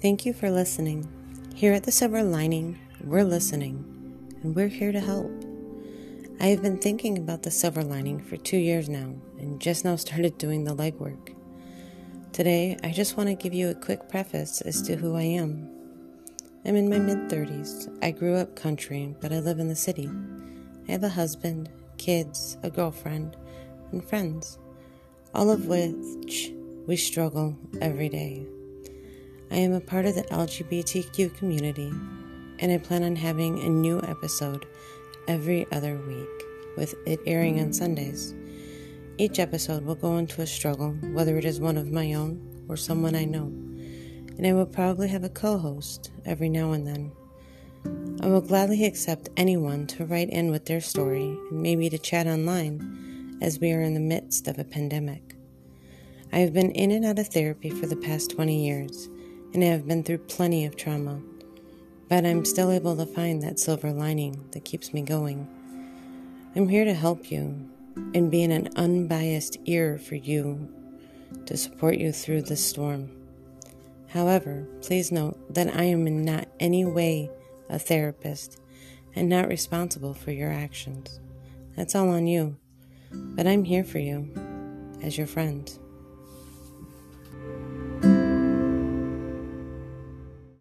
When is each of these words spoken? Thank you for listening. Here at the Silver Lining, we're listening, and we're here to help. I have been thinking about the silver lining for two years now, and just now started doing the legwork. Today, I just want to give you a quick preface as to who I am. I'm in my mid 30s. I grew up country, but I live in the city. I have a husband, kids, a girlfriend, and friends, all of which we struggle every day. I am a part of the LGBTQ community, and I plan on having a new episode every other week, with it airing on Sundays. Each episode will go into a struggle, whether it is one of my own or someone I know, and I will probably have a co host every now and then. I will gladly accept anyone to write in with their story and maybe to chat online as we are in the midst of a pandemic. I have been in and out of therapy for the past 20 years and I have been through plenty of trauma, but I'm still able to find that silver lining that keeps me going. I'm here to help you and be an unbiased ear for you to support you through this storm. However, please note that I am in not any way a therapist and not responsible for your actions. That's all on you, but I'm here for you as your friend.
Thank 0.00 0.24
you 0.24 0.32
for 0.32 0.48
listening. 0.48 1.08
Here 1.56 1.72
at 1.72 1.82
the 1.82 1.90
Silver 1.90 2.22
Lining, 2.22 2.78
we're 3.02 3.24
listening, 3.24 3.84
and 4.44 4.54
we're 4.54 4.68
here 4.68 4.92
to 4.92 5.00
help. 5.00 5.28
I 6.38 6.46
have 6.46 6.62
been 6.62 6.78
thinking 6.78 7.18
about 7.18 7.42
the 7.42 7.50
silver 7.50 7.82
lining 7.82 8.22
for 8.22 8.36
two 8.36 8.58
years 8.58 8.88
now, 8.88 9.12
and 9.40 9.60
just 9.60 9.84
now 9.84 9.96
started 9.96 10.38
doing 10.38 10.62
the 10.62 10.76
legwork. 10.76 11.34
Today, 12.32 12.78
I 12.84 12.92
just 12.92 13.16
want 13.16 13.28
to 13.28 13.34
give 13.34 13.52
you 13.52 13.70
a 13.70 13.74
quick 13.74 14.08
preface 14.08 14.60
as 14.60 14.82
to 14.82 14.94
who 14.94 15.16
I 15.16 15.22
am. 15.22 15.68
I'm 16.64 16.76
in 16.76 16.88
my 16.88 17.00
mid 17.00 17.28
30s. 17.28 17.92
I 18.00 18.12
grew 18.12 18.36
up 18.36 18.54
country, 18.54 19.16
but 19.20 19.32
I 19.32 19.40
live 19.40 19.58
in 19.58 19.66
the 19.66 19.74
city. 19.74 20.08
I 20.88 20.92
have 20.92 21.02
a 21.02 21.08
husband, 21.08 21.70
kids, 21.96 22.56
a 22.62 22.70
girlfriend, 22.70 23.36
and 23.90 24.08
friends, 24.08 24.60
all 25.34 25.50
of 25.50 25.66
which 25.66 26.52
we 26.86 26.94
struggle 26.94 27.58
every 27.80 28.08
day. 28.08 28.46
I 29.50 29.56
am 29.56 29.72
a 29.72 29.80
part 29.80 30.04
of 30.04 30.14
the 30.14 30.24
LGBTQ 30.24 31.34
community, 31.38 31.90
and 32.58 32.70
I 32.70 32.76
plan 32.76 33.02
on 33.02 33.16
having 33.16 33.58
a 33.58 33.68
new 33.70 33.98
episode 34.02 34.66
every 35.26 35.66
other 35.72 35.96
week, 35.96 36.44
with 36.76 36.94
it 37.06 37.20
airing 37.24 37.58
on 37.58 37.72
Sundays. 37.72 38.34
Each 39.16 39.38
episode 39.38 39.86
will 39.86 39.94
go 39.94 40.18
into 40.18 40.42
a 40.42 40.46
struggle, 40.46 40.90
whether 41.12 41.38
it 41.38 41.46
is 41.46 41.60
one 41.60 41.78
of 41.78 41.90
my 41.90 42.12
own 42.12 42.66
or 42.68 42.76
someone 42.76 43.14
I 43.14 43.24
know, 43.24 43.46
and 44.36 44.46
I 44.46 44.52
will 44.52 44.66
probably 44.66 45.08
have 45.08 45.24
a 45.24 45.30
co 45.30 45.56
host 45.56 46.10
every 46.26 46.50
now 46.50 46.72
and 46.72 46.86
then. 46.86 47.12
I 48.20 48.28
will 48.28 48.42
gladly 48.42 48.84
accept 48.84 49.30
anyone 49.34 49.86
to 49.86 50.04
write 50.04 50.28
in 50.28 50.50
with 50.50 50.66
their 50.66 50.82
story 50.82 51.38
and 51.50 51.62
maybe 51.62 51.88
to 51.88 51.96
chat 51.96 52.26
online 52.26 53.38
as 53.40 53.60
we 53.60 53.72
are 53.72 53.80
in 53.80 53.94
the 53.94 54.00
midst 54.00 54.46
of 54.46 54.58
a 54.58 54.64
pandemic. 54.64 55.36
I 56.32 56.40
have 56.40 56.52
been 56.52 56.70
in 56.72 56.90
and 56.90 57.06
out 57.06 57.18
of 57.18 57.28
therapy 57.28 57.70
for 57.70 57.86
the 57.86 57.96
past 57.96 58.30
20 58.32 58.66
years 58.66 59.08
and 59.54 59.62
I 59.62 59.68
have 59.68 59.86
been 59.86 60.02
through 60.02 60.18
plenty 60.18 60.64
of 60.64 60.76
trauma, 60.76 61.20
but 62.08 62.24
I'm 62.24 62.44
still 62.44 62.70
able 62.70 62.96
to 62.96 63.06
find 63.06 63.42
that 63.42 63.58
silver 63.58 63.92
lining 63.92 64.48
that 64.52 64.64
keeps 64.64 64.92
me 64.92 65.02
going. 65.02 65.48
I'm 66.54 66.68
here 66.68 66.84
to 66.84 66.94
help 66.94 67.30
you 67.30 67.68
and 68.14 68.30
be 68.30 68.42
an 68.42 68.68
unbiased 68.76 69.58
ear 69.64 69.98
for 69.98 70.14
you 70.14 70.68
to 71.46 71.56
support 71.56 71.96
you 71.98 72.12
through 72.12 72.42
this 72.42 72.64
storm. 72.64 73.10
However, 74.08 74.66
please 74.82 75.12
note 75.12 75.54
that 75.54 75.74
I 75.76 75.84
am 75.84 76.06
in 76.06 76.24
not 76.24 76.48
any 76.58 76.84
way 76.84 77.30
a 77.68 77.78
therapist 77.78 78.60
and 79.14 79.28
not 79.28 79.48
responsible 79.48 80.14
for 80.14 80.30
your 80.30 80.50
actions. 80.50 81.20
That's 81.76 81.94
all 81.94 82.08
on 82.08 82.26
you, 82.26 82.56
but 83.12 83.46
I'm 83.46 83.64
here 83.64 83.84
for 83.84 83.98
you 83.98 84.30
as 85.02 85.18
your 85.18 85.26
friend. 85.26 85.70